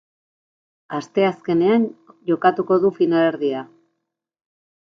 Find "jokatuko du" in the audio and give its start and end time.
2.31-2.93